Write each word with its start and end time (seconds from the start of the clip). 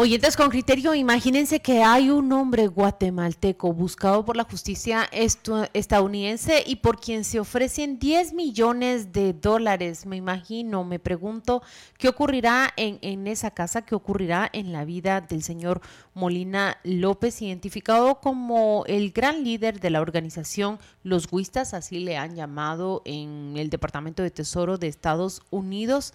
Oyentes 0.00 0.36
con 0.36 0.48
criterio, 0.48 0.94
imagínense 0.94 1.58
que 1.58 1.82
hay 1.82 2.08
un 2.08 2.30
hombre 2.30 2.68
guatemalteco 2.68 3.72
buscado 3.72 4.24
por 4.24 4.36
la 4.36 4.44
justicia 4.44 5.08
estadounidense 5.10 6.62
y 6.64 6.76
por 6.76 7.00
quien 7.00 7.24
se 7.24 7.40
ofrecen 7.40 7.98
10 7.98 8.32
millones 8.32 9.12
de 9.12 9.32
dólares. 9.32 10.06
Me 10.06 10.14
imagino, 10.14 10.84
me 10.84 11.00
pregunto, 11.00 11.64
¿qué 11.98 12.06
ocurrirá 12.08 12.72
en, 12.76 13.00
en 13.02 13.26
esa 13.26 13.50
casa? 13.50 13.82
¿Qué 13.82 13.96
ocurrirá 13.96 14.48
en 14.52 14.70
la 14.70 14.84
vida 14.84 15.20
del 15.20 15.42
señor 15.42 15.80
Molina 16.14 16.78
López, 16.84 17.42
identificado 17.42 18.20
como 18.20 18.84
el 18.86 19.10
gran 19.10 19.42
líder 19.42 19.80
de 19.80 19.90
la 19.90 20.00
organización 20.00 20.78
Los 21.02 21.26
Huistas, 21.28 21.74
así 21.74 21.98
le 21.98 22.16
han 22.16 22.36
llamado 22.36 23.02
en 23.04 23.54
el 23.56 23.68
Departamento 23.68 24.22
de 24.22 24.30
Tesoro 24.30 24.78
de 24.78 24.86
Estados 24.86 25.42
Unidos? 25.50 26.12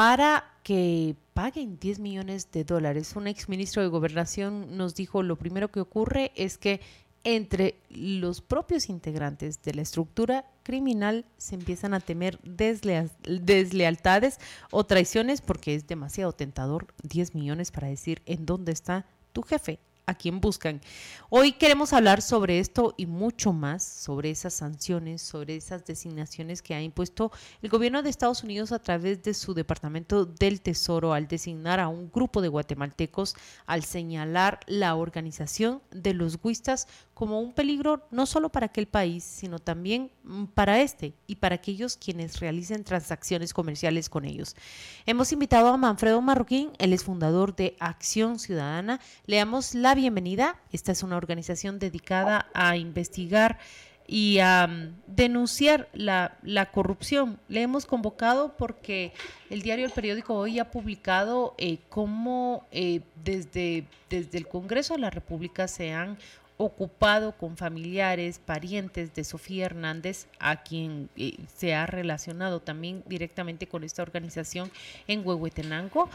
para 0.00 0.44
que 0.62 1.14
paguen 1.40 1.78
10 1.78 2.00
millones 2.00 2.52
de 2.52 2.64
dólares. 2.64 3.16
Un 3.16 3.26
exministro 3.26 3.80
de 3.80 3.88
Gobernación 3.88 4.76
nos 4.76 4.94
dijo 4.94 5.22
lo 5.22 5.36
primero 5.36 5.70
que 5.70 5.80
ocurre 5.80 6.32
es 6.34 6.58
que 6.58 6.82
entre 7.24 7.76
los 7.88 8.42
propios 8.42 8.90
integrantes 8.90 9.62
de 9.62 9.72
la 9.72 9.80
estructura 9.80 10.44
criminal 10.62 11.24
se 11.38 11.54
empiezan 11.54 11.94
a 11.94 12.00
temer 12.00 12.38
deslealtades 12.42 14.38
o 14.70 14.84
traiciones 14.84 15.40
porque 15.40 15.74
es 15.74 15.86
demasiado 15.86 16.32
tentador 16.32 16.88
10 17.04 17.34
millones 17.34 17.70
para 17.70 17.88
decir 17.88 18.20
en 18.26 18.44
dónde 18.44 18.72
está 18.72 19.06
tu 19.32 19.40
jefe 19.40 19.80
a 20.06 20.14
quien 20.14 20.40
buscan. 20.40 20.80
Hoy 21.28 21.52
queremos 21.52 21.92
hablar 21.92 22.22
sobre 22.22 22.58
esto 22.58 22.94
y 22.96 23.06
mucho 23.06 23.52
más, 23.52 23.84
sobre 23.84 24.30
esas 24.30 24.54
sanciones, 24.54 25.22
sobre 25.22 25.56
esas 25.56 25.84
designaciones 25.84 26.62
que 26.62 26.74
ha 26.74 26.82
impuesto 26.82 27.30
el 27.62 27.70
gobierno 27.70 28.02
de 28.02 28.10
Estados 28.10 28.42
Unidos 28.42 28.72
a 28.72 28.80
través 28.80 29.22
de 29.22 29.34
su 29.34 29.54
Departamento 29.54 30.24
del 30.24 30.60
Tesoro 30.60 31.12
al 31.12 31.28
designar 31.28 31.80
a 31.80 31.88
un 31.88 32.10
grupo 32.10 32.42
de 32.42 32.48
guatemaltecos 32.48 33.36
al 33.66 33.84
señalar 33.84 34.60
la 34.66 34.94
organización 34.96 35.82
de 35.90 36.14
los 36.14 36.40
guistas 36.40 36.88
como 37.14 37.38
un 37.38 37.52
peligro 37.52 38.06
no 38.10 38.24
solo 38.24 38.48
para 38.48 38.66
aquel 38.66 38.86
país, 38.86 39.24
sino 39.24 39.58
también 39.58 40.10
mm, 40.24 40.44
para 40.46 40.80
este 40.80 41.12
y 41.26 41.36
para 41.36 41.56
aquellos 41.56 41.98
quienes 41.98 42.40
realicen 42.40 42.82
transacciones 42.82 43.52
comerciales 43.52 44.08
con 44.08 44.24
ellos. 44.24 44.56
Hemos 45.04 45.30
invitado 45.30 45.68
a 45.68 45.76
Manfredo 45.76 46.20
Marroquín, 46.22 46.70
él 46.78 46.94
es 46.94 47.04
fundador 47.04 47.54
de 47.54 47.76
Acción 47.78 48.38
Ciudadana. 48.38 49.00
Le 49.26 49.36
damos 49.36 49.74
la 49.74 49.94
bienvenida. 50.00 50.56
Esta 50.72 50.92
es 50.92 51.02
una 51.02 51.18
organización 51.18 51.78
dedicada 51.78 52.46
a 52.54 52.78
investigar 52.78 53.58
y 54.06 54.38
a 54.38 54.66
mm, 54.66 54.94
denunciar 55.06 55.90
la, 55.92 56.38
corrupción. 56.72 57.38
Le 57.48 57.60
hemos 57.60 57.84
convocado 57.84 58.56
porque 58.56 59.12
el 59.50 59.60
diario 59.60 59.84
El 59.84 59.92
Periódico 59.92 60.34
hoy 60.34 60.58
ha 60.58 60.70
publicado 60.70 61.54
eh, 61.58 61.80
cómo 61.90 62.66
eh, 62.72 63.02
desde, 63.22 63.84
desde 64.08 64.38
el 64.38 64.48
Congreso 64.48 64.94
de 64.94 65.00
la 65.00 65.10
República 65.10 65.68
se 65.68 65.92
han 65.92 66.16
ocupado 66.56 67.32
con 67.32 67.58
familiares, 67.58 68.38
parientes 68.38 69.14
de 69.14 69.22
Sofía 69.24 69.66
Hernández, 69.66 70.28
a 70.38 70.62
quien 70.62 71.10
eh, 71.16 71.36
se 71.54 71.74
ha 71.74 71.84
relacionado 71.84 72.60
también 72.60 73.02
directamente 73.06 73.66
con 73.66 73.84
esta 73.84 74.02
organización 74.02 74.70
en 75.06 75.26
Huehuetenango. 75.26 76.08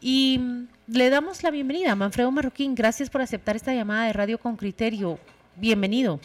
Y 0.00 0.40
le 0.86 1.10
damos 1.10 1.42
la 1.42 1.50
bienvenida 1.50 1.92
a 1.92 1.96
Manfredo 1.96 2.30
Marroquín. 2.30 2.74
Gracias 2.74 3.10
por 3.10 3.20
aceptar 3.20 3.56
esta 3.56 3.74
llamada 3.74 4.06
de 4.06 4.12
Radio 4.12 4.38
con 4.38 4.56
Criterio. 4.56 5.18
Bienvenido. 5.56 6.20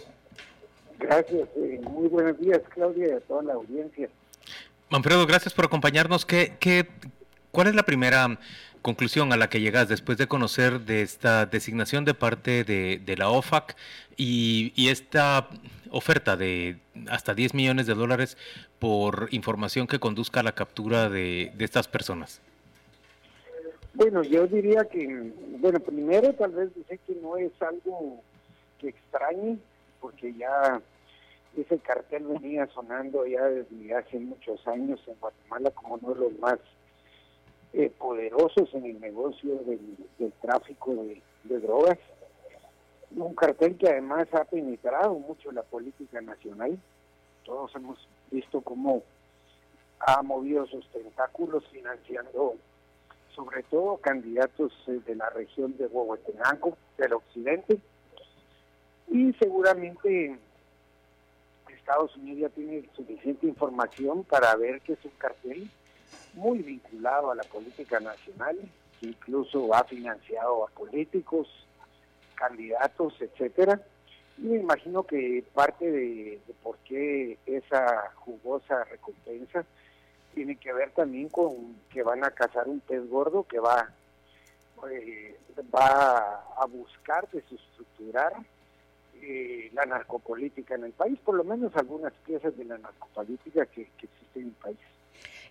Gracias. 1.00 1.50
Eh, 1.58 1.82
muy 1.84 2.08
buenos 2.08 2.40
días, 2.40 2.62
Claudia, 2.74 3.08
y 3.08 3.12
a 3.12 3.20
toda 3.20 3.44
la 3.44 3.54
audiencia. 3.54 4.10
Manfredo, 4.90 5.26
gracias 5.26 5.54
por 5.54 5.66
acompañarnos. 5.66 6.26
¿Qué, 6.26 6.56
qué, 6.60 6.88
¿Cuál 7.52 7.68
es 7.68 7.76
la 7.76 7.84
primera 7.84 8.40
conclusión 8.84 9.34
a 9.34 9.38
la 9.38 9.50
que 9.50 9.62
llegas 9.62 9.88
después 9.88 10.20
de 10.20 10.28
conocer 10.28 10.82
de 10.82 11.02
esta 11.02 11.48
designación 11.48 12.06
de 12.06 12.14
parte 12.14 12.64
de, 12.64 13.16
la 13.18 13.30
OFAC 13.30 13.76
y, 14.18 14.74
esta 14.90 15.50
oferta 15.90 16.38
de 16.38 16.78
hasta 17.10 17.34
10 17.34 17.56
millones 17.56 17.88
de 17.88 17.96
dólares 17.96 18.38
por 18.78 19.30
información 19.32 19.88
que 19.88 20.00
conduzca 20.00 20.42
a 20.42 20.44
la 20.44 20.52
captura 20.52 21.10
de, 21.10 21.54
estas 21.58 21.88
personas? 21.88 22.42
Bueno, 23.96 24.24
yo 24.24 24.48
diría 24.48 24.86
que, 24.86 25.32
bueno, 25.60 25.80
primero 25.80 26.34
tal 26.34 26.52
vez 26.52 26.74
dice 26.74 27.00
que 27.06 27.14
no 27.16 27.38
es 27.38 27.52
algo 27.62 28.22
que 28.80 28.90
extrañe, 28.90 29.60
porque 30.02 30.34
ya 30.34 30.82
ese 31.56 31.78
cartel 31.78 32.26
venía 32.26 32.66
sonando 32.74 33.24
ya 33.28 33.44
desde 33.44 33.94
hace 33.94 34.20
muchos 34.20 34.68
años 34.68 35.00
en 35.06 35.14
Guatemala 35.20 35.70
como 35.72 35.96
uno 35.96 36.14
de 36.16 36.20
los 36.22 36.40
más 36.40 36.58
eh, 37.74 37.92
poderosos 37.92 38.74
en 38.74 38.86
el 38.86 39.00
negocio 39.00 39.58
del, 39.66 40.34
tráfico 40.42 40.96
de, 41.44 41.60
drogas. 41.60 42.00
Un 43.16 43.36
cartel 43.36 43.78
que 43.78 43.90
además 43.90 44.28
ha 44.34 44.44
penetrado 44.46 45.14
mucho 45.14 45.52
la 45.52 45.62
política 45.62 46.20
nacional. 46.20 46.80
Todos 47.46 47.76
hemos 47.76 48.08
visto 48.32 48.62
cómo 48.62 49.04
ha 50.00 50.24
movido 50.24 50.66
sus 50.66 50.90
tentáculos 50.90 51.64
financiando 51.72 52.56
sobre 53.36 53.64
todo 53.64 53.98
candidatos 53.98 54.72
eh, 54.88 55.00
de 55.06 55.16
la 55.16 55.30
región 55.30 55.76
de 55.78 55.88
Huehuetenango, 55.88 56.78
del 56.98 57.14
occidente, 57.14 57.80
y 59.10 59.34
seguramente 59.34 60.38
Estados 61.84 62.16
Unidos 62.16 62.40
ya 62.40 62.56
tiene 62.56 62.90
suficiente 62.96 63.46
información 63.46 64.24
para 64.24 64.56
ver 64.56 64.80
que 64.82 64.94
es 64.94 65.04
un 65.04 65.12
cartel 65.18 65.70
muy 66.34 66.60
vinculado 66.60 67.30
a 67.30 67.36
la 67.36 67.44
política 67.44 68.00
nacional, 68.00 68.58
incluso 69.02 69.74
ha 69.76 69.84
financiado 69.84 70.66
a 70.66 70.70
políticos, 70.70 71.48
candidatos, 72.36 73.14
etcétera. 73.20 73.82
Y 74.38 74.44
me 74.44 74.60
imagino 74.60 75.04
que 75.04 75.44
parte 75.54 75.92
de, 75.92 76.42
por 76.64 76.78
qué 76.80 77.38
esa 77.46 78.12
jugosa 78.16 78.86
recompensa 78.86 79.66
tiene 80.34 80.56
que 80.56 80.74
ver 80.74 80.92
también 80.92 81.30
con 81.30 81.76
que 81.92 82.04
van 82.04 82.24
a 82.24 82.32
cazar 82.32 82.68
un 82.68 82.80
pez 82.80 83.08
gordo 83.10 83.44
que 83.44 83.60
va, 83.60 83.90
eh, 84.90 85.38
va 85.74 86.44
a 86.58 86.66
buscar 86.66 87.30
desestructurar 87.32 88.34
eh, 89.22 89.70
la 89.74 89.86
narcopolítica 89.86 90.76
en 90.76 90.86
el 90.86 90.92
país, 90.92 91.18
por 91.24 91.36
lo 91.36 91.44
menos 91.44 91.76
algunas 91.76 92.14
piezas 92.26 92.58
de 92.58 92.66
la 92.66 92.78
narcopolítica 92.78 93.66
que, 93.68 93.88
que 93.98 94.08
existen 94.08 94.42
en 94.42 94.48
el 94.48 94.56
país. 94.56 94.78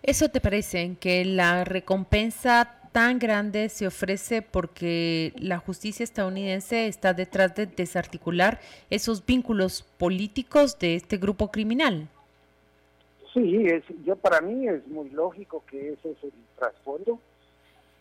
¿Eso 0.03 0.29
te 0.29 0.41
parece 0.41 0.95
que 0.99 1.25
la 1.25 1.63
recompensa 1.63 2.81
tan 2.91 3.19
grande 3.19 3.69
se 3.69 3.87
ofrece 3.87 4.41
porque 4.41 5.33
la 5.37 5.57
justicia 5.57 6.03
estadounidense 6.03 6.87
está 6.87 7.13
detrás 7.13 7.55
de 7.55 7.65
desarticular 7.65 8.59
esos 8.89 9.25
vínculos 9.25 9.81
políticos 9.97 10.77
de 10.77 10.95
este 10.95 11.17
grupo 11.17 11.49
criminal? 11.49 12.07
Sí, 13.33 13.65
es, 13.67 13.83
yo 14.03 14.15
para 14.15 14.41
mí 14.41 14.67
es 14.67 14.85
muy 14.87 15.09
lógico 15.09 15.63
que 15.67 15.93
ese 15.93 16.11
es 16.11 16.23
el 16.23 16.33
trasfondo. 16.55 17.19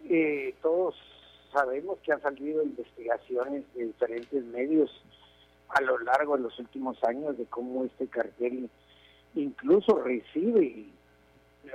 Eh, 0.09 0.54
todos 0.60 0.94
sabemos 1.53 1.98
que 2.00 2.12
han 2.12 2.20
salido 2.20 2.62
investigaciones 2.62 3.65
de 3.75 3.87
diferentes 3.87 4.44
medios 4.44 4.91
a 5.69 5.81
lo 5.81 5.98
largo 5.98 6.37
de 6.37 6.42
los 6.42 6.59
últimos 6.59 7.03
años 7.04 7.38
de 7.38 7.47
cómo 7.47 7.84
este 7.84 8.06
cartel 8.06 8.69
incluso 9.34 10.03
recibe 10.03 10.86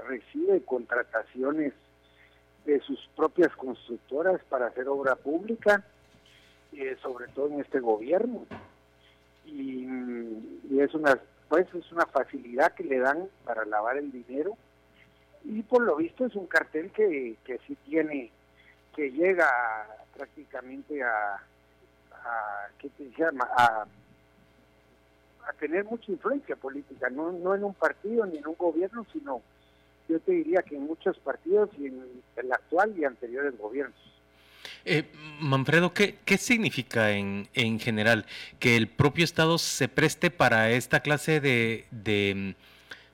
recibe 0.08 0.62
contrataciones 0.64 1.74
de 2.66 2.80
sus 2.82 3.00
propias 3.16 3.56
constructoras 3.56 4.42
para 4.50 4.68
hacer 4.68 4.88
obra 4.90 5.16
pública, 5.16 5.84
eh, 6.74 6.98
sobre 7.02 7.28
todo 7.30 7.48
en 7.48 7.62
este 7.62 7.80
gobierno. 7.80 8.46
Y, 9.46 9.88
es 10.78 10.94
una 10.94 11.20
pues 11.50 11.68
es 11.74 11.92
una 11.92 12.06
facilidad 12.06 12.74
que 12.74 12.84
le 12.84 13.00
dan 13.00 13.30
para 13.46 13.66
lavar 13.66 13.98
el 13.98 14.12
dinero 14.12 14.58
y 15.44 15.62
por 15.64 15.82
lo 15.84 15.96
visto 15.96 16.26
es 16.26 16.36
un 16.36 16.48
cartel 16.48 16.92
que, 16.92 17.38
que 17.46 17.60
sí 17.68 17.78
tiene 17.86 18.32
que 18.96 19.12
llega 19.12 19.48
prácticamente 20.16 21.04
a, 21.04 21.36
a 22.12 22.70
¿qué 22.80 22.90
te 22.90 23.10
llama? 23.18 23.48
a 23.56 23.86
a 25.48 25.54
tener 25.54 25.86
mucha 25.86 26.12
influencia 26.12 26.56
política, 26.56 27.10
no, 27.10 27.32
no 27.32 27.56
en 27.56 27.64
un 27.64 27.74
partido 27.74 28.26
ni 28.26 28.38
en 28.38 28.48
un 28.48 28.56
gobierno, 28.56 29.06
sino 29.14 29.42
yo 30.10 30.20
te 30.20 30.34
diría 30.34 30.62
que 30.62 30.76
en 30.76 30.86
muchos 30.86 31.18
partidos 31.20 31.70
y 31.78 31.88
en 31.88 32.22
el 32.36 32.52
actual 32.52 32.98
y 32.98 33.06
anteriores 33.06 33.58
gobiernos. 33.58 33.96
Eh, 34.90 35.04
Manfredo, 35.40 35.94
¿qué, 35.94 36.16
¿qué, 36.26 36.38
significa 36.38 37.12
en, 37.12 37.48
en, 37.54 37.80
general 37.80 38.26
que 38.60 38.76
el 38.76 38.88
propio 38.88 39.24
Estado 39.24 39.58
se 39.58 39.88
preste 39.88 40.32
para 40.32 40.72
esta 40.72 41.02
clase 41.02 41.40
de, 41.40 42.56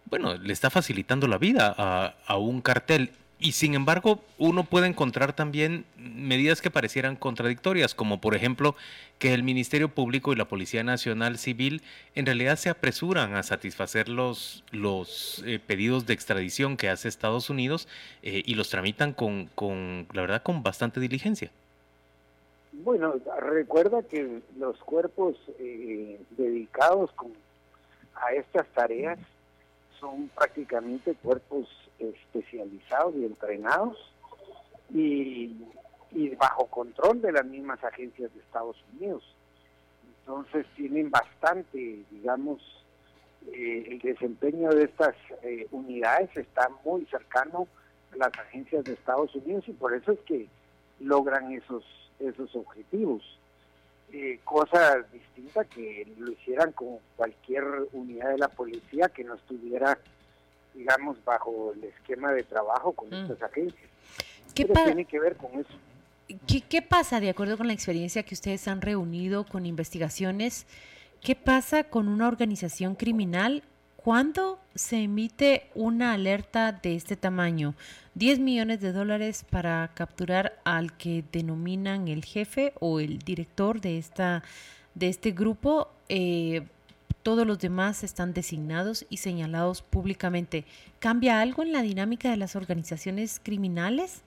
bueno, 0.06 0.38
le 0.38 0.54
está 0.54 0.70
facilitando 0.70 1.28
la 1.28 1.38
vida 1.38 1.74
a, 1.78 2.16
a 2.26 2.38
un 2.38 2.62
cartel 2.62 3.12
y 3.44 3.52
sin 3.52 3.74
embargo, 3.76 4.24
uno 4.38 4.64
puede 4.64 4.88
encontrar 4.88 5.34
también 5.34 5.84
medidas 5.98 6.62
que 6.62 6.72
parecieran 6.72 7.18
contradictorias, 7.18 7.94
como 7.94 8.22
por 8.22 8.36
ejemplo 8.36 8.74
que 9.20 9.34
el 9.34 9.44
Ministerio 9.44 9.90
Público 9.90 10.32
y 10.32 10.38
la 10.38 10.48
Policía 10.48 10.82
Nacional 10.82 11.38
Civil 11.38 11.82
en 12.16 12.26
realidad 12.26 12.56
se 12.58 12.70
apresuran 12.70 13.36
a 13.36 13.44
satisfacer 13.44 14.08
los, 14.08 14.64
los 14.72 15.44
eh, 15.46 15.60
pedidos 15.60 16.06
de 16.06 16.14
extradición 16.14 16.78
que 16.78 16.88
hace 16.88 17.10
Estados 17.10 17.50
Unidos 17.50 17.90
eh, 18.22 18.44
y 18.46 18.56
los 18.56 18.70
tramitan 18.70 19.12
con, 19.12 19.48
con, 19.56 20.08
la 20.14 20.22
verdad, 20.22 20.42
con 20.42 20.64
bastante 20.64 21.02
diligencia. 21.02 21.52
Bueno, 22.74 23.14
recuerda 23.40 24.02
que 24.02 24.42
los 24.58 24.78
cuerpos 24.80 25.36
eh, 25.60 26.20
dedicados 26.32 27.12
a 28.16 28.34
estas 28.34 28.68
tareas 28.74 29.20
son 30.00 30.28
prácticamente 30.30 31.14
cuerpos 31.16 31.68
especializados 32.00 33.16
y 33.16 33.26
entrenados 33.26 33.98
y, 34.92 35.56
bajo 36.38 36.66
control 36.68 37.22
de 37.22 37.32
las 37.32 37.46
mismas 37.46 37.84
agencias 37.84 38.34
de 38.34 38.40
Estados 38.40 38.84
Unidos. 38.94 39.24
Entonces 40.20 40.66
tienen 40.76 41.12
bastante, 41.12 42.04
digamos, 42.10 42.62
eh, 43.52 43.86
el 43.92 44.00
desempeño 44.00 44.70
de 44.72 44.86
estas 44.86 45.16
eh, 45.44 45.68
unidades 45.72 46.36
está 46.36 46.70
muy 46.84 47.06
cercano 47.06 47.68
a 48.14 48.18
las 48.18 48.32
agencias 48.40 48.84
de 48.84 48.94
Estados 48.94 49.34
Unidos 49.36 49.64
y 49.68 49.74
por 49.74 49.94
eso 49.94 50.12
es 50.12 50.20
que 50.22 50.48
logran 51.00 51.52
esos, 51.52 51.84
esos 52.20 52.56
objetivos. 52.56 53.22
Eh, 54.12 54.40
cosa 54.44 54.98
distinta 55.12 55.66
que 55.66 56.08
lo 56.18 56.32
hicieran 56.32 56.72
con 56.72 57.00
cualquier 57.16 57.64
unidad 57.94 58.30
de 58.30 58.38
la 58.38 58.48
policía 58.48 59.10
que 59.10 59.24
no 59.24 59.34
estuviera 59.36 59.98
digamos, 60.74 61.24
bajo 61.24 61.74
el 61.74 61.84
esquema 61.86 62.32
de 62.32 62.44
trabajo 62.44 62.94
con 62.94 63.10
mm. 63.10 63.14
estas 63.14 63.42
agencias. 63.44 63.90
¿Qué 64.54 64.66
tiene 64.66 65.06
que 65.06 65.20
ver 65.20 65.36
con 65.36 65.52
eso. 65.60 65.74
¿Qué, 66.48 66.82
pasa, 66.82 67.20
de 67.20 67.30
acuerdo 67.30 67.58
con 67.58 67.68
la 67.68 67.74
experiencia 67.74 68.24
que 68.24 68.34
ustedes 68.34 68.68
han 68.68 68.82
reunido 68.82 69.46
con 69.46 69.66
investigaciones, 69.66 70.66
qué 71.22 71.36
pasa 71.36 71.84
con 71.84 72.08
una 72.08 72.28
organización 72.28 72.96
criminal 72.96 73.64
cuando 74.04 74.60
se 74.76 74.98
emite 74.98 75.70
una 75.76 76.12
alerta 76.14 76.74
de 76.74 76.96
este 76.96 77.16
tamaño? 77.16 77.74
10 78.16 78.40
millones 78.40 78.82
de 78.82 78.92
dólares 78.92 79.46
para 79.50 79.92
capturar 79.94 80.60
al 80.66 80.98
que 80.98 81.24
denominan 81.32 82.10
el 82.10 82.26
jefe 82.26 82.74
o 82.82 83.00
el 83.00 83.20
director 83.20 83.80
de, 83.80 83.98
esta, 83.98 84.44
de 84.94 85.08
este 85.08 85.32
grupo. 85.32 85.90
Eh, 86.10 86.64
todos 87.24 87.48
los 87.48 87.58
demás 87.60 88.04
están 88.04 88.34
designados 88.34 89.06
y 89.10 89.18
señalados 89.18 89.82
públicamente. 89.82 90.66
¿Cambia 91.00 91.40
algo 91.40 91.64
en 91.64 91.72
la 91.72 91.82
dinámica 91.82 92.30
de 92.30 92.36
las 92.38 92.58
organizaciones 92.58 93.40
criminales? 93.42 94.22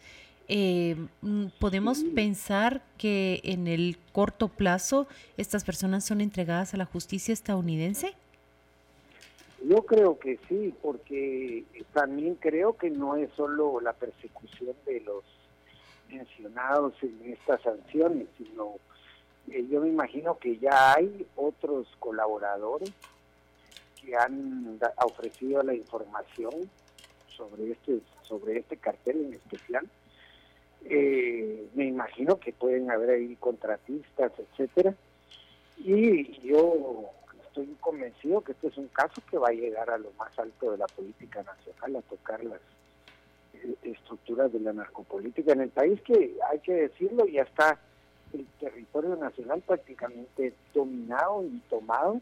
Eh, 0.48 0.96
mm, 1.20 1.46
¿Podemos 1.58 2.02
pensar 2.14 2.82
que 2.96 3.42
en 3.44 3.66
el 3.66 3.98
corto 4.12 4.48
plazo 4.48 5.06
estas 5.36 5.64
personas 5.64 6.04
son 6.04 6.22
entregadas 6.22 6.72
a 6.72 6.78
la 6.78 6.86
justicia 6.86 7.34
estadounidense? 7.34 8.14
Yo 9.68 9.82
creo 9.82 10.16
que 10.18 10.38
sí, 10.48 10.72
porque 10.80 11.64
también 11.92 12.36
creo 12.36 12.76
que 12.76 12.88
no 12.88 13.16
es 13.16 13.30
solo 13.32 13.80
la 13.80 13.94
persecución 13.94 14.76
de 14.84 15.00
los 15.00 15.24
mencionados 16.08 16.94
en 17.02 17.32
estas 17.32 17.62
sanciones, 17.62 18.28
sino 18.38 18.76
eh, 19.50 19.66
yo 19.68 19.80
me 19.80 19.88
imagino 19.88 20.38
que 20.38 20.56
ya 20.58 20.94
hay 20.94 21.26
otros 21.34 21.88
colaboradores 21.98 22.92
que 24.00 24.14
han 24.14 24.78
ofrecido 25.04 25.64
la 25.64 25.74
información 25.74 26.52
sobre 27.36 27.72
este 27.72 28.00
sobre 28.22 28.58
este 28.58 28.76
cartel 28.76 29.26
en 29.26 29.34
especial. 29.34 29.88
Eh, 30.84 31.66
me 31.74 31.86
imagino 31.86 32.38
que 32.38 32.52
pueden 32.52 32.88
haber 32.92 33.10
ahí 33.10 33.34
contratistas, 33.36 34.30
etcétera. 34.38 34.94
Y 35.78 36.40
yo 36.46 37.10
estoy 37.56 37.74
convencido 37.80 38.42
que 38.42 38.52
este 38.52 38.68
es 38.68 38.76
un 38.76 38.88
caso 38.88 39.22
que 39.30 39.38
va 39.38 39.48
a 39.48 39.52
llegar 39.52 39.88
a 39.88 39.96
lo 39.96 40.12
más 40.18 40.38
alto 40.38 40.72
de 40.72 40.78
la 40.78 40.86
política 40.86 41.42
nacional, 41.42 41.96
a 41.96 42.02
tocar 42.02 42.44
las 42.44 42.60
eh, 43.54 43.74
estructuras 43.82 44.52
de 44.52 44.60
la 44.60 44.74
narcopolítica 44.74 45.52
en 45.52 45.62
el 45.62 45.70
país, 45.70 46.00
que 46.02 46.36
hay 46.50 46.58
que 46.60 46.74
decirlo, 46.74 47.26
ya 47.26 47.42
está 47.42 47.78
el 48.34 48.46
territorio 48.60 49.16
nacional 49.16 49.62
prácticamente 49.66 50.52
dominado 50.74 51.44
y 51.44 51.58
tomado 51.70 52.20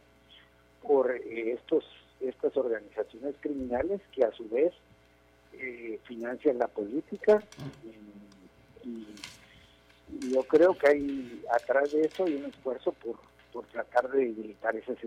por 0.82 1.10
eh, 1.10 1.52
estos 1.52 1.84
estas 2.20 2.56
organizaciones 2.56 3.34
criminales 3.40 4.00
que 4.12 4.24
a 4.24 4.32
su 4.32 4.48
vez 4.48 4.72
eh, 5.52 5.98
financian 6.04 6.58
la 6.58 6.68
política. 6.68 7.42
Y, 8.84 9.06
yo 10.30 10.44
creo 10.44 10.74
que 10.74 10.86
hay 10.86 11.42
atrás 11.50 11.90
de 11.90 12.02
eso 12.02 12.24
hay 12.24 12.36
un 12.36 12.44
esfuerzo 12.44 12.92
por, 12.92 13.16
por 13.54 13.64
tratar 13.68 14.10
de 14.10 14.18
debilitar 14.18 14.74
esas 14.74 14.98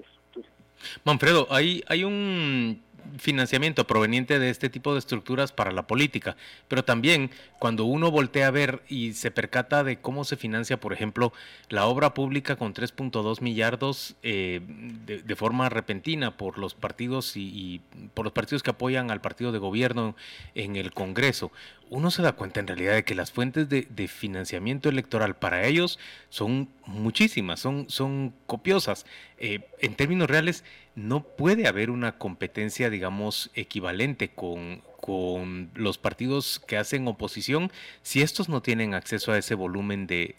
Manfredo, 1.04 1.48
hay, 1.50 1.84
hay 1.88 2.04
un 2.04 2.82
financiamiento 3.18 3.88
proveniente 3.88 4.40
de 4.40 4.50
este 4.50 4.70
tipo 4.70 4.94
de 4.94 5.00
estructuras 5.00 5.52
para 5.52 5.72
la 5.72 5.88
política, 5.88 6.36
pero 6.68 6.84
también 6.84 7.32
cuando 7.60 7.86
uno 7.86 8.12
voltea 8.12 8.48
a 8.48 8.52
ver 8.52 8.84
y 8.88 9.14
se 9.14 9.32
percata 9.32 9.84
de 9.84 10.00
cómo 10.00 10.24
se 10.24 10.38
financia, 10.38 10.80
por 10.80 10.94
ejemplo, 10.94 11.34
la 11.70 11.86
obra 11.86 12.14
pública 12.14 12.56
con 12.56 12.74
3.2 12.74 13.42
millardos 13.42 14.16
eh, 14.24 14.62
de, 15.06 15.36
forma 15.36 15.70
repentina 15.70 16.36
por 16.36 16.58
los 16.58 16.74
partidos 16.74 17.34
y, 17.36 17.82
por 18.14 18.26
los 18.26 18.34
partidos 18.34 18.64
que 18.64 18.72
apoyan 18.72 19.12
al 19.12 19.22
partido 19.22 19.52
de 19.52 19.60
gobierno 19.60 20.16
en 20.56 20.76
el 20.76 20.94
Congreso, 20.94 21.52
uno 21.90 22.12
se 22.12 22.22
da 22.22 22.34
cuenta 22.34 22.60
en 22.60 22.68
realidad 22.68 22.96
de 22.96 23.04
que 23.04 23.16
las 23.16 23.32
fuentes 23.32 23.70
de, 23.70 24.08
financiamiento 24.08 24.90
electoral 24.90 25.36
para 25.36 25.66
ellos 25.66 26.00
son 26.30 26.70
muchísimas, 26.86 27.60
son, 27.60 27.90
son 27.90 28.34
copiosas. 28.46 29.06
Eh, 29.38 29.62
en 29.80 29.96
términos 29.96 30.27
reales, 30.30 30.64
no 30.96 31.24
puede 31.24 31.68
haber 31.68 31.90
una 31.90 32.18
competencia, 32.18 32.90
digamos, 32.90 33.52
equivalente 33.54 34.30
con, 34.30 34.82
con 35.00 35.70
los 35.76 35.98
partidos 35.98 36.60
que 36.68 36.78
hacen 36.78 37.08
oposición 37.08 37.72
si 38.02 38.22
estos 38.22 38.50
no 38.50 38.62
tienen 38.62 38.94
acceso 38.94 39.32
a 39.32 39.38
ese 39.38 39.56
volumen 39.56 40.08
de, 40.08 40.36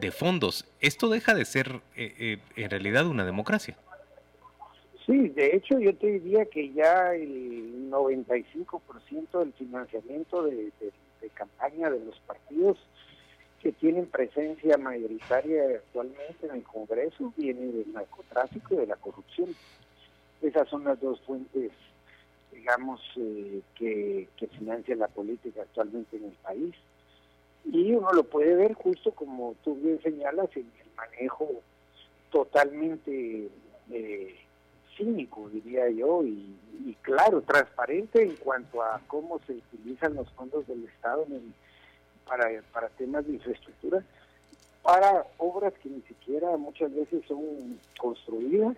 de 0.00 0.10
fondos. 0.10 0.66
Esto 0.80 1.08
deja 1.08 1.34
de 1.34 1.44
ser 1.44 1.80
eh, 1.96 2.14
eh, 2.18 2.38
en 2.56 2.70
realidad 2.70 3.06
una 3.06 3.24
democracia. 3.24 3.76
Sí, 5.06 5.28
de 5.28 5.54
hecho 5.54 5.78
yo 5.78 5.94
te 5.94 6.06
diría 6.06 6.46
que 6.46 6.72
ya 6.72 7.14
el 7.14 7.90
95% 7.90 9.38
del 9.38 9.52
financiamiento 9.52 10.42
de, 10.44 10.72
de, 10.80 10.92
campaña 11.34 11.90
de 11.90 12.04
los 12.04 12.18
partidos 12.20 12.78
que 13.64 13.72
tienen 13.72 14.04
presencia 14.08 14.76
mayoritaria 14.76 15.64
actualmente 15.76 16.46
en 16.46 16.56
el 16.56 16.62
Congreso 16.64 17.32
viene 17.34 17.64
del 17.72 17.94
narcotráfico 17.94 18.74
y 18.74 18.76
de 18.76 18.86
la 18.86 18.96
corrupción. 18.96 19.56
Esas 20.42 20.68
son 20.68 20.84
las 20.84 21.00
dos 21.00 21.18
fuentes, 21.22 21.72
digamos, 22.52 23.00
eh, 23.16 23.62
que, 23.74 24.28
que 24.36 24.46
financian 24.48 24.98
la 24.98 25.08
política 25.08 25.62
actualmente 25.62 26.18
en 26.18 26.24
el 26.24 26.36
país. 26.42 26.74
Y 27.64 27.92
uno 27.92 28.12
lo 28.12 28.24
puede 28.24 28.54
ver 28.54 28.74
justo 28.74 29.12
como 29.12 29.54
tú 29.64 29.76
bien 29.76 29.98
señalas 30.02 30.54
en 30.54 30.70
el 30.80 30.94
manejo 30.94 31.48
totalmente 32.30 33.48
eh, 33.90 34.34
cínico, 34.94 35.48
diría 35.48 35.88
yo, 35.88 36.22
y, 36.22 36.94
claro, 37.00 37.40
transparente 37.40 38.22
en 38.22 38.36
cuanto 38.36 38.82
a 38.82 39.00
cómo 39.06 39.40
se 39.46 39.54
utilizan 39.54 40.16
los 40.16 40.30
fondos 40.32 40.66
del 40.66 40.84
Estado 40.84 41.26
para, 42.26 42.48
para 42.72 42.88
temas 42.90 43.26
de 43.26 43.34
infraestructura, 43.34 44.02
para 44.82 45.24
obras 45.38 45.72
que 45.82 45.88
ni 45.88 46.02
siquiera 46.02 46.56
muchas 46.56 46.94
veces 46.94 47.24
son 47.26 47.40
construidas, 47.98 48.76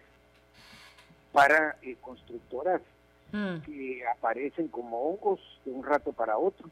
para 1.32 1.76
eh, 1.82 1.96
constructoras 2.00 2.80
mm. 3.32 3.58
que 3.66 4.06
aparecen 4.06 4.68
como 4.68 5.10
hongos 5.10 5.40
de 5.64 5.72
un 5.72 5.84
rato 5.84 6.12
para 6.12 6.38
otro, 6.38 6.70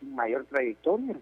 sin 0.00 0.14
mayor 0.14 0.44
trayectoria. 0.46 1.16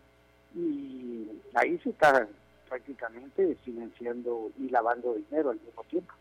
Y 0.54 1.28
ahí 1.54 1.78
se 1.82 1.90
está 1.90 2.26
prácticamente 2.68 3.56
financiando 3.64 4.50
y 4.58 4.68
lavando 4.68 5.14
dinero 5.14 5.50
al 5.50 5.60
mismo 5.60 5.84
tiempo. 5.90 6.14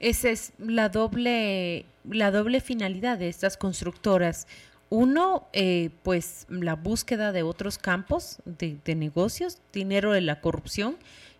Esa 0.00 0.30
es 0.30 0.52
la 0.58 0.88
doble, 0.88 1.84
la 2.08 2.30
doble 2.30 2.60
finalidad 2.60 3.18
de 3.18 3.28
estas 3.28 3.56
constructoras. 3.56 4.46
Uno, 4.90 5.48
eh, 5.52 5.90
pues 6.02 6.46
la 6.48 6.74
búsqueda 6.74 7.32
de 7.32 7.42
otros 7.42 7.76
campos 7.76 8.38
de, 8.46 8.94
negocios, 8.94 9.58
dinero 9.72 10.12
de 10.12 10.22
la 10.22 10.40
corrupción, 10.40 10.96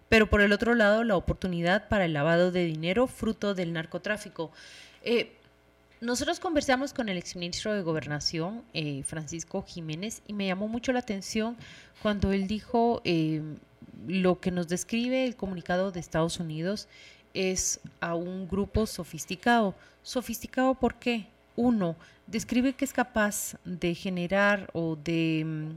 pero 0.08 0.28
por 0.28 0.42
el 0.42 0.52
otro 0.52 0.74
lado 0.74 1.02
la 1.02 1.16
oportunidad 1.16 1.88
para 1.88 2.04
el 2.04 2.12
lavado 2.12 2.50
de 2.50 2.64
dinero 2.64 3.06
fruto 3.06 3.54
del 3.54 3.72
narcotráfico. 3.72 4.50
Eh, 5.02 5.32
nosotros 6.00 6.40
conversamos 6.40 6.92
con 6.92 7.08
el 7.08 7.16
exministro 7.16 7.74
de 7.74 7.82
Gobernación, 7.82 8.62
eh, 8.74 9.02
Francisco 9.04 9.64
Jiménez, 9.66 10.22
y 10.26 10.34
me 10.34 10.46
llamó 10.46 10.68
mucho 10.68 10.92
la 10.92 11.00
atención 11.00 11.56
cuando 12.02 12.32
él 12.32 12.46
dijo 12.46 13.02
lo 14.06 14.40
que 14.40 14.50
nos 14.50 14.68
describe 14.68 15.24
el 15.24 15.34
comunicado 15.34 15.90
de 15.90 16.00
Estados 16.00 16.38
Unidos 16.38 16.86
es 17.34 17.80
a 18.00 18.14
un 18.14 18.48
grupo 18.48 18.86
sofisticado. 18.86 19.74
¿Sofisticado 20.02 20.74
por 20.74 20.96
qué? 20.96 21.26
Uno, 21.58 21.96
describe 22.28 22.74
que 22.74 22.84
es 22.84 22.92
capaz 22.92 23.56
de 23.64 23.94
generar 23.94 24.70
o 24.72 24.94
de, 24.96 25.44
mm, 25.44 25.70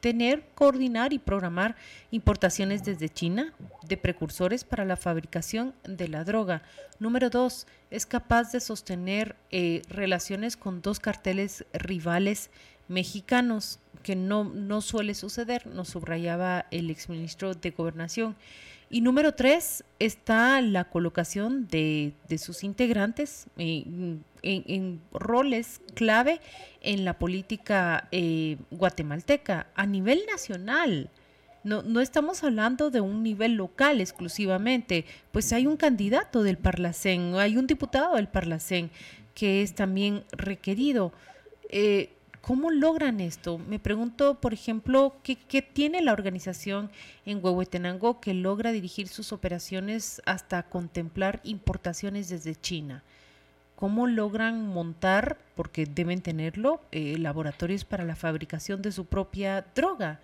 tener, 0.00 0.48
coordinar 0.54 1.12
y 1.12 1.18
programar 1.18 1.76
importaciones 2.10 2.84
desde 2.84 3.10
China 3.10 3.52
de 3.86 3.98
precursores 3.98 4.64
para 4.64 4.86
la 4.86 4.96
fabricación 4.96 5.74
de 5.84 6.08
la 6.08 6.24
droga. 6.24 6.62
Número 6.98 7.28
dos, 7.28 7.66
es 7.90 8.06
capaz 8.06 8.50
de 8.52 8.60
sostener 8.60 9.36
eh, 9.50 9.82
relaciones 9.88 10.56
con 10.56 10.80
dos 10.80 11.00
carteles 11.00 11.66
rivales 11.74 12.50
mexicanos, 12.88 13.78
que 14.02 14.16
no, 14.16 14.44
no 14.44 14.80
suele 14.80 15.14
suceder, 15.14 15.66
nos 15.66 15.88
subrayaba 15.88 16.66
el 16.70 16.90
exministro 16.90 17.54
de 17.54 17.70
Gobernación. 17.70 18.36
Y 18.90 19.00
número 19.00 19.32
tres 19.32 19.84
está 19.98 20.60
la 20.60 20.84
colocación 20.84 21.66
de, 21.68 22.12
sus 22.38 22.64
integrantes 22.64 23.46
eh, 23.56 23.84
en, 24.42 25.00
roles 25.12 25.80
clave 25.94 26.40
en 26.80 27.04
la 27.04 27.18
política 27.18 28.08
eh, 28.12 28.58
guatemalteca 28.70 29.66
a 29.74 29.86
nivel 29.86 30.22
nacional. 30.30 31.10
No, 31.64 31.82
no, 31.82 32.00
estamos 32.00 32.44
hablando 32.44 32.90
de 32.90 33.00
un 33.00 33.22
nivel 33.22 33.54
local 33.54 34.02
exclusivamente, 34.02 35.06
pues 35.32 35.50
hay 35.54 35.66
un 35.66 35.78
candidato 35.78 36.42
del 36.42 36.58
Parlacén, 36.58 37.36
hay 37.36 37.56
un 37.56 37.66
diputado 37.66 38.16
del 38.16 38.28
Parlacén 38.28 38.90
que 39.34 39.62
es 39.62 39.74
también 39.74 40.24
requerido. 40.32 41.12
Eh, 41.68 42.10
¿Cómo 42.46 42.70
logran 42.70 43.20
esto? 43.20 43.56
Me 43.56 43.78
pregunto, 43.78 44.34
por 44.34 44.52
ejemplo, 44.52 45.14
¿qué, 45.22 45.62
tiene 45.62 46.02
la 46.02 46.12
organización 46.12 46.90
en 47.24 47.42
Huehuetenango 47.42 48.20
que 48.20 48.34
logra 48.34 48.70
dirigir 48.70 49.08
sus 49.08 49.32
operaciones 49.32 50.20
hasta 50.26 50.64
contemplar 50.64 51.40
importaciones 51.42 52.28
desde 52.28 52.54
China? 52.54 53.02
¿Cómo 53.76 54.06
logran 54.06 54.68
montar, 54.68 55.38
porque 55.56 55.86
deben 55.86 56.20
tenerlo, 56.20 56.80
eh, 56.92 57.16
laboratorios 57.16 57.86
para 57.86 58.04
la 58.04 58.14
fabricación 58.14 58.82
de 58.82 58.92
su 58.92 59.06
propia 59.06 59.64
droga? 59.74 60.20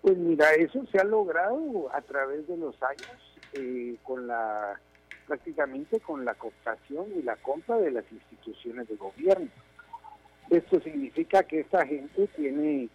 Pues 0.00 0.16
mira, 0.16 0.52
eso 0.52 0.86
se 0.92 0.98
ha 0.98 1.04
logrado 1.04 1.92
a 1.92 2.00
través 2.02 2.46
de 2.46 2.56
los 2.56 2.80
años 2.84 3.38
eh, 3.54 3.96
con 4.04 4.28
la 4.28 4.80
prácticamente 5.26 5.98
con 5.98 6.24
la 6.24 6.34
cooptación 6.34 7.06
y 7.18 7.22
la 7.22 7.34
compra 7.34 7.78
de 7.78 7.90
las 7.90 8.04
instituciones 8.12 8.86
de 8.86 8.94
gobierno. 8.94 9.50
Esto 10.50 10.80
significa 10.80 11.42
que 11.42 11.60
esta 11.60 11.84
gente 11.86 12.28
tiene 12.36 12.88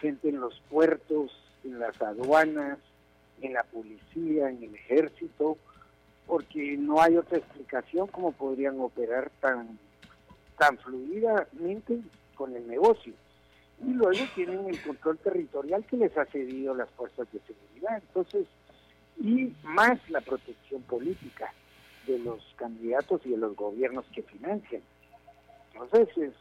gente 0.00 0.28
en 0.28 0.40
los 0.40 0.60
puertos, 0.70 1.32
en 1.64 1.78
las 1.78 2.00
aduanas, 2.00 2.78
en 3.40 3.52
la 3.52 3.64
policía, 3.64 4.48
en 4.50 4.62
el 4.62 4.74
ejército, 4.74 5.58
porque 6.26 6.76
no 6.76 7.00
hay 7.00 7.16
otra 7.16 7.38
explicación 7.38 8.06
cómo 8.08 8.32
podrían 8.32 8.78
operar 8.80 9.30
tan, 9.40 9.78
tan 10.56 10.78
fluidamente 10.78 12.00
con 12.34 12.54
el 12.54 12.66
negocio. 12.68 13.12
Y 13.84 13.92
luego 13.92 14.24
tienen 14.34 14.68
el 14.68 14.80
control 14.82 15.18
territorial 15.18 15.84
que 15.84 15.96
les 15.96 16.16
ha 16.16 16.24
cedido 16.26 16.74
las 16.74 16.90
fuerzas 16.90 17.26
de 17.32 17.40
seguridad. 17.40 18.02
Entonces, 18.08 18.46
y 19.20 19.52
más 19.62 19.98
la 20.10 20.20
protección 20.20 20.82
política 20.82 21.52
de 22.06 22.18
los 22.18 22.42
candidatos 22.56 23.20
y 23.24 23.30
de 23.30 23.36
los 23.36 23.54
gobiernos 23.56 24.04
que 24.14 24.22
financian. 24.22 24.82
Entonces, 25.72 26.08
es, 26.16 26.32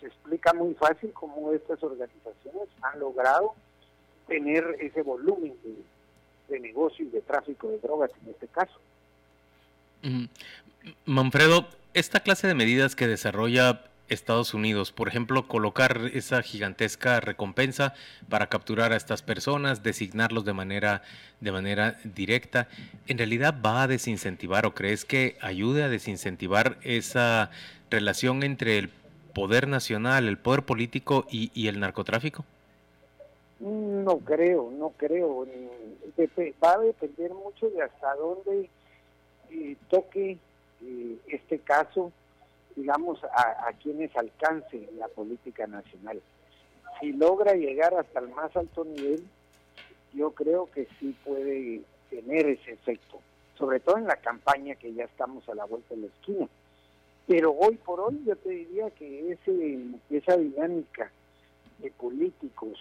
se 0.00 0.06
explica 0.06 0.52
muy 0.52 0.74
fácil 0.74 1.12
cómo 1.12 1.52
estas 1.52 1.82
organizaciones 1.82 2.68
han 2.82 3.00
logrado 3.00 3.54
tener 4.26 4.76
ese 4.80 5.02
volumen 5.02 5.54
de, 6.48 6.60
negocio 6.60 7.04
y 7.04 7.08
de 7.08 7.20
tráfico 7.22 7.68
de 7.68 7.78
drogas 7.78 8.10
en 8.22 8.30
este 8.30 8.46
caso. 8.48 8.78
Manfredo, 11.04 11.66
esta 11.94 12.20
clase 12.20 12.46
de 12.46 12.54
medidas 12.54 12.94
que 12.94 13.08
desarrolla 13.08 13.82
Estados 14.08 14.54
Unidos, 14.54 14.92
por 14.92 15.08
ejemplo, 15.08 15.48
colocar 15.48 16.00
esa 16.14 16.42
gigantesca 16.42 17.18
recompensa 17.20 17.94
para 18.28 18.46
capturar 18.46 18.92
a 18.92 18.96
estas 18.96 19.22
personas, 19.22 19.82
designarlos 19.82 20.44
de 20.44 20.52
manera 20.52 21.02
de 21.40 21.52
manera 21.52 21.98
directa, 22.04 22.68
en 23.08 23.18
realidad 23.18 23.54
va 23.64 23.82
a 23.82 23.88
desincentivar 23.88 24.64
o 24.66 24.74
crees 24.74 25.04
que 25.04 25.36
ayude 25.40 25.82
a 25.82 25.88
desincentivar 25.88 26.78
esa 26.82 27.50
relación 27.90 28.42
entre 28.42 28.78
el 28.78 28.90
poder 29.36 29.68
nacional, 29.68 30.28
el 30.28 30.38
poder 30.38 30.62
político 30.62 31.26
y, 31.30 31.68
el 31.68 31.78
narcotráfico? 31.78 32.46
No 33.60 34.16
creo, 34.24 34.72
no 34.78 34.88
creo. 34.96 35.46
Va 36.64 36.72
a 36.72 36.78
depender 36.78 37.34
mucho 37.34 37.68
de 37.68 37.82
hasta 37.82 38.14
dónde 38.14 38.70
eh, 39.50 39.76
toque 39.90 40.38
eh, 40.82 41.16
este 41.28 41.58
caso, 41.58 42.12
digamos, 42.74 43.22
a, 43.24 43.68
a 43.68 43.72
quienes 43.74 44.16
alcance 44.16 44.88
la 44.98 45.08
política 45.08 45.66
nacional. 45.66 46.22
Si 46.98 47.12
logra 47.12 47.52
llegar 47.52 47.92
hasta 47.92 48.20
el 48.20 48.30
más 48.30 48.56
alto 48.56 48.86
nivel, 48.86 49.22
yo 50.14 50.30
creo 50.30 50.70
que 50.70 50.88
sí 50.98 51.14
puede 51.26 51.82
tener 52.08 52.46
ese 52.46 52.72
efecto, 52.72 53.20
sobre 53.58 53.80
todo 53.80 53.98
en 53.98 54.06
la 54.06 54.16
campaña 54.16 54.76
que 54.76 54.94
ya 54.94 55.04
estamos 55.04 55.46
a 55.50 55.54
la 55.54 55.66
vuelta 55.66 55.94
de 55.94 56.00
la 56.00 56.06
esquina. 56.06 56.48
Pero 57.26 57.52
hoy 57.52 57.76
por 57.76 58.00
hoy 58.00 58.22
yo 58.24 58.36
te 58.36 58.50
diría 58.50 58.90
que 58.90 59.32
ese, 59.32 59.78
esa 60.10 60.36
dinámica 60.36 61.10
de 61.78 61.90
políticos 61.90 62.78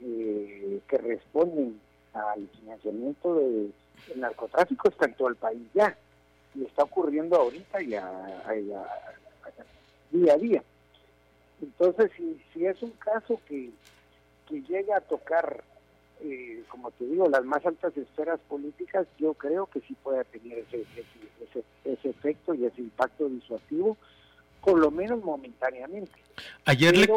eh, 0.00 0.80
que 0.88 0.98
responden 0.98 1.80
al 2.12 2.48
financiamiento 2.48 3.34
del 3.36 3.72
narcotráfico 4.16 4.88
está 4.88 5.06
en 5.06 5.14
todo 5.14 5.28
el 5.28 5.36
país 5.36 5.62
ya. 5.74 5.96
Y 6.54 6.64
está 6.64 6.84
ocurriendo 6.84 7.36
ahorita 7.36 7.82
ya, 7.82 8.52
día 10.10 10.34
a 10.34 10.38
día. 10.38 10.62
Entonces, 11.60 12.10
si, 12.16 12.40
si 12.52 12.66
es 12.66 12.80
un 12.82 12.92
caso 12.92 13.40
que, 13.46 13.70
que 14.48 14.62
llega 14.62 14.96
a 14.96 15.00
tocar 15.00 15.64
eh, 16.24 16.62
como 16.68 16.90
te 16.92 17.04
digo, 17.04 17.28
las 17.28 17.44
más 17.44 17.64
altas 17.66 17.96
esferas 17.96 18.40
políticas, 18.48 19.06
yo 19.18 19.34
creo 19.34 19.66
que 19.66 19.80
sí 19.80 19.94
puede 20.02 20.24
tener 20.24 20.58
ese, 20.58 20.84
ese, 21.84 22.08
efecto 22.08 22.54
y 22.54 22.64
ese 22.64 22.80
impacto 22.80 23.28
disuasivo, 23.28 23.96
por 24.62 24.78
lo 24.78 24.90
menos 24.90 25.22
momentáneamente. 25.22 26.12
Ayer 26.64 26.96
le... 26.96 27.08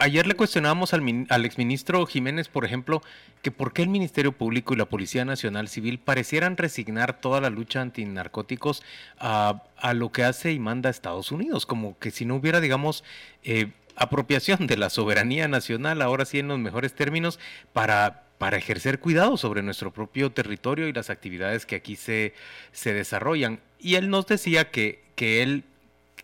Ayer 0.00 0.28
le 0.28 0.34
cuestionábamos 0.34 0.94
al, 0.94 1.26
al, 1.28 1.44
exministro 1.44 2.06
Jiménez, 2.06 2.46
por 2.48 2.64
ejemplo, 2.64 3.02
que 3.42 3.50
por 3.50 3.72
qué 3.72 3.82
el 3.82 3.88
Ministerio 3.88 4.30
Público 4.30 4.72
y 4.72 4.76
la 4.76 4.84
Policía 4.84 5.24
Nacional 5.24 5.66
Civil 5.66 5.98
parecieran 5.98 6.56
resignar 6.56 7.20
toda 7.20 7.40
la 7.40 7.50
lucha 7.50 7.80
antinarcóticos 7.80 8.84
a, 9.18 9.64
a 9.76 9.94
lo 9.94 10.12
que 10.12 10.22
hace 10.22 10.52
y 10.52 10.60
manda 10.60 10.88
Estados 10.88 11.32
Unidos, 11.32 11.66
como 11.66 11.98
que 11.98 12.12
si 12.12 12.26
no 12.26 12.36
hubiera, 12.36 12.60
digamos, 12.60 13.02
eh, 13.42 13.72
apropiación 13.98 14.66
de 14.66 14.76
la 14.76 14.90
soberanía 14.90 15.48
nacional, 15.48 16.02
ahora 16.02 16.24
sí 16.24 16.38
en 16.38 16.48
los 16.48 16.58
mejores 16.58 16.94
términos, 16.94 17.38
para, 17.72 18.24
para 18.38 18.56
ejercer 18.56 19.00
cuidado 19.00 19.36
sobre 19.36 19.62
nuestro 19.62 19.92
propio 19.92 20.32
territorio 20.32 20.88
y 20.88 20.92
las 20.92 21.10
actividades 21.10 21.66
que 21.66 21.76
aquí 21.76 21.96
se, 21.96 22.34
se 22.72 22.94
desarrollan. 22.94 23.60
Y 23.78 23.96
él 23.96 24.10
nos 24.10 24.26
decía 24.26 24.70
que, 24.70 25.02
que 25.14 25.42
él 25.42 25.64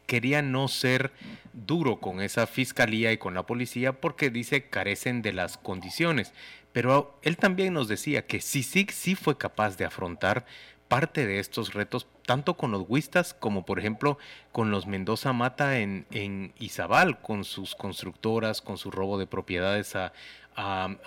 quería 0.06 0.42
no 0.42 0.68
ser 0.68 1.12
duro 1.52 2.00
con 2.00 2.20
esa 2.20 2.46
fiscalía 2.46 3.12
y 3.12 3.18
con 3.18 3.34
la 3.34 3.44
policía 3.44 3.92
porque 3.92 4.30
dice 4.30 4.64
carecen 4.64 5.22
de 5.22 5.32
las 5.32 5.56
condiciones. 5.56 6.32
Pero 6.72 7.16
él 7.22 7.36
también 7.36 7.72
nos 7.72 7.86
decía 7.86 8.26
que 8.26 8.40
sí, 8.40 8.62
sí, 8.62 8.86
sí 8.90 9.14
fue 9.14 9.38
capaz 9.38 9.76
de 9.76 9.84
afrontar 9.84 10.44
parte 10.94 11.26
de 11.26 11.40
estos 11.40 11.74
retos, 11.74 12.06
tanto 12.24 12.56
con 12.56 12.70
los 12.70 12.84
huistas 12.86 13.34
como 13.34 13.66
por 13.66 13.80
ejemplo 13.80 14.16
con 14.52 14.70
los 14.70 14.86
Mendoza 14.86 15.32
Mata 15.32 15.80
en, 15.80 16.52
Izabal, 16.60 17.20
con 17.20 17.42
sus 17.42 17.74
constructoras, 17.74 18.60
con 18.60 18.78
su 18.78 18.92
robo 18.92 19.18
de 19.18 19.26
propiedades 19.26 19.96
a, 19.96 20.12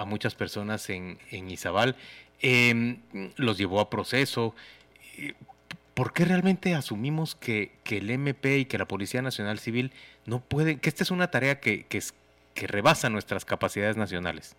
muchas 0.06 0.36
personas 0.36 0.90
en, 0.90 1.18
Izabal, 1.32 1.96
em, 2.42 2.98
los 3.38 3.58
llevó 3.58 3.80
a 3.80 3.90
proceso. 3.90 4.54
¿Por 5.94 6.12
qué 6.12 6.26
realmente 6.26 6.76
asumimos 6.76 7.36
que, 7.36 7.72
el 7.86 8.10
MP 8.10 8.58
y 8.58 8.66
que 8.66 8.78
la 8.78 8.90
Policía 8.90 9.22
Nacional 9.22 9.58
Civil 9.58 9.94
no 10.26 10.42
pueden, 10.42 10.80
que 10.80 10.90
esta 10.90 11.04
es 11.04 11.12
una 11.12 11.32
tarea 11.32 11.62
que 11.62 11.86
rebasa 12.56 13.10
nuestras 13.10 13.46
capacidades 13.46 13.96
nacionales? 13.96 14.58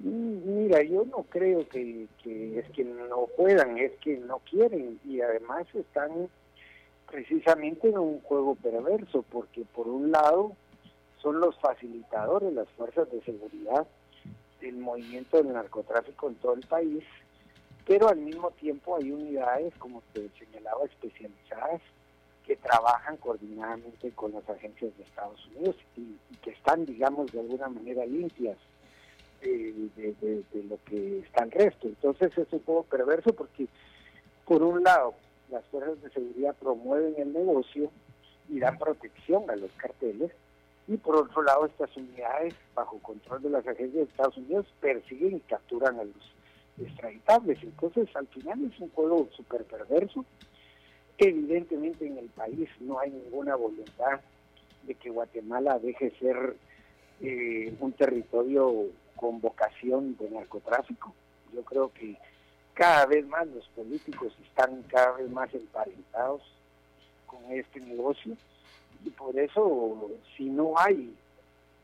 Mira, 0.00 0.82
yo 0.82 1.04
no 1.04 1.22
creo 1.28 1.66
que, 1.68 2.06
es 2.24 2.70
que 2.70 2.84
no 2.84 3.26
puedan, 3.36 3.78
es 3.78 3.92
que 4.00 4.18
no 4.18 4.40
quieren 4.50 4.98
y 5.04 5.20
además 5.20 5.66
están 5.74 6.28
precisamente 7.10 7.88
en 7.88 7.98
un 7.98 8.20
juego 8.20 8.54
perverso 8.56 9.24
porque 9.30 9.62
por 9.74 9.86
un 9.88 10.10
lado 10.10 10.52
son 11.22 11.40
los 11.40 11.58
facilitadores, 11.58 12.52
las 12.52 12.68
fuerzas 12.70 13.10
de 13.10 13.22
seguridad 13.22 13.86
del 14.60 14.76
movimiento 14.76 15.36
del 15.36 15.52
narcotráfico 15.52 16.28
en 16.28 16.34
todo 16.36 16.54
el 16.54 16.66
país, 16.66 17.04
pero 17.86 18.08
al 18.08 18.18
mismo 18.18 18.50
tiempo 18.50 18.96
hay 18.96 19.10
unidades, 19.10 19.74
como 19.76 20.02
te 20.12 20.28
señalaba, 20.38 20.84
especializadas 20.84 21.80
que 22.46 22.56
trabajan 22.56 23.16
coordinadamente 23.18 24.10
con 24.10 24.32
las 24.32 24.48
agencias 24.50 24.96
de 24.98 25.04
Estados 25.04 25.46
Unidos 25.46 25.76
y 25.96 26.16
que 26.42 26.50
están, 26.50 26.84
digamos, 26.84 27.32
de 27.32 27.40
alguna 27.40 27.68
manera 27.68 28.04
limpias 28.04 28.58
de, 29.50 30.64
lo 30.68 30.78
que 30.84 31.18
está 31.20 31.44
el 31.44 31.50
resto. 31.50 31.88
Entonces 31.88 32.36
es 32.36 32.52
un 32.52 32.60
poco 32.60 32.84
perverso 32.84 33.32
porque, 33.32 33.66
por 34.46 34.62
un 34.62 34.82
lado, 34.82 35.14
las 35.50 35.64
fuerzas 35.66 36.00
de 36.02 36.10
seguridad 36.10 36.54
promueven 36.60 37.14
el 37.18 37.32
negocio 37.32 37.90
y 38.48 38.58
dan 38.58 38.78
protección 38.78 39.50
a 39.50 39.56
los 39.56 39.70
carteles, 39.72 40.30
y 40.86 40.96
por 40.98 41.16
otro 41.16 41.42
lado 41.42 41.64
estas 41.64 41.96
unidades 41.96 42.54
bajo 42.74 42.98
control 42.98 43.42
de 43.42 43.50
las 43.50 43.66
agencias 43.66 43.94
de 43.94 44.02
Estados 44.02 44.36
Unidos 44.36 44.66
persiguen 44.80 45.36
y 45.36 45.40
capturan 45.40 45.98
a 45.98 46.04
los 46.04 46.34
extraditables. 46.78 47.62
Entonces 47.62 48.14
al 48.14 48.26
final 48.26 48.70
es 48.70 48.78
un 48.80 48.90
juego 48.90 49.28
súper 49.34 49.64
perverso. 49.64 50.24
Evidentemente 51.16 52.06
en 52.06 52.18
el 52.18 52.26
país 52.26 52.68
no 52.80 52.98
hay 52.98 53.10
ninguna 53.10 53.54
voluntad 53.54 54.20
de 54.82 54.94
que 54.94 55.08
Guatemala 55.08 55.78
deje 55.78 56.10
ser 56.18 56.56
eh, 57.22 57.74
un 57.80 57.92
territorio 57.92 58.86
con 59.16 59.40
vocación 59.40 60.16
de 60.16 60.30
narcotráfico. 60.30 61.12
Yo 61.52 61.62
creo 61.62 61.92
que 61.92 62.16
cada 62.74 63.06
vez 63.06 63.26
más 63.26 63.46
los 63.48 63.66
políticos 63.68 64.32
están 64.42 64.82
cada 64.84 65.12
vez 65.12 65.30
más 65.30 65.52
emparentados 65.54 66.42
con 67.26 67.40
este 67.50 67.80
negocio 67.80 68.36
y 69.04 69.10
por 69.10 69.38
eso 69.38 70.10
si 70.36 70.44
no 70.44 70.74
hay 70.78 71.14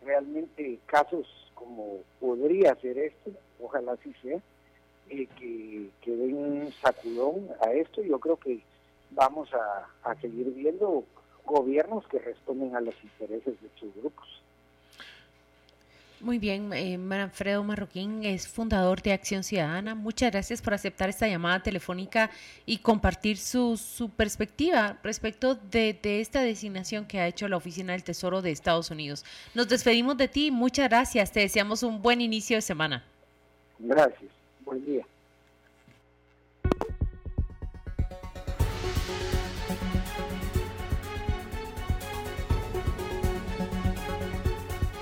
realmente 0.03 0.79
casos 0.87 1.27
como 1.55 1.99
podría 2.19 2.75
ser 2.77 2.99
este, 2.99 3.33
ojalá 3.61 3.93
así 3.93 4.13
sea, 4.23 4.41
eh, 5.11 5.27
que, 5.39 5.91
que 6.01 6.11
den 6.17 6.37
un 6.37 6.73
sacudón 6.73 7.49
a 7.61 7.73
esto, 7.73 8.03
yo 8.03 8.19
creo 8.19 8.37
que 8.37 8.61
vamos 9.11 9.53
a, 9.53 9.89
a 10.09 10.15
seguir 10.21 10.53
viendo 10.55 11.05
gobiernos 11.45 12.07
que 12.09 12.19
responden 12.19 12.75
a 12.77 12.81
los 12.81 12.95
intereses 13.03 13.61
de 13.61 13.69
sus 13.79 13.95
grupos. 13.97 14.40
Muy 16.21 16.39
bien, 16.39 16.71
eh, 16.75 16.99
Manfredo 16.99 17.65
Marroquín 17.65 18.25
es 18.25 18.47
fundador 18.47 19.01
de 19.01 19.15
Acción 19.15 19.43
Ciudadana. 19.43 19.95
Muchas 19.95 20.31
gracias 20.31 20.61
por 20.61 20.75
aceptar 20.75 21.09
esta 21.09 21.27
llamada 21.27 21.63
telefónica 21.63 22.31
y 22.67 22.77
compartir 22.77 23.39
su, 23.39 23.79
su 23.79 24.11
perspectiva 24.11 24.99
respecto 25.03 25.55
de, 25.55 25.99
de, 26.03 26.21
esta 26.21 26.43
designación 26.43 27.07
que 27.07 27.21
ha 27.21 27.27
hecho 27.27 27.49
la 27.49 27.57
Oficina 27.57 27.95
del 27.95 28.05
Tesoro 28.05 28.43
de 28.43 28.51
Estados 28.51 28.91
Unidos. 28.91 29.25
Nos 29.55 29.69
despedimos 29.69 30.19
de 30.19 30.29
ti. 30.29 30.51
Muchas 30.51 30.91
gracias. 30.91 31.33
Te 31.33 31.41
deseamos 31.41 31.83
un 31.83 32.03
buen 32.03 32.21
inicio 32.21 32.59
de 32.59 32.63
semana. 32.63 33.03
Gracias. 33.79 34.31
Buen 34.67 34.85
día. 34.85 35.07